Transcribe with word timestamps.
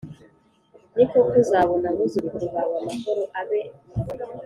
Ni 0.95 1.05
koko 1.09 1.31
uzabona 1.41 1.87
abuzukuru 1.93 2.45
bawe 2.53 2.75
Amahoro 2.81 3.23
abe 3.39 3.59